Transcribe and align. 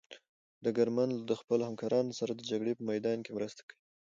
ډګرمن 0.63 1.11
د 1.29 1.31
خپلو 1.39 1.63
همکارانو 1.69 2.11
سره 2.19 2.31
د 2.35 2.41
جګړې 2.49 2.73
په 2.75 2.83
میدان 2.89 3.17
کې 3.25 3.31
مرسته 3.37 3.61
کوي. 3.67 3.77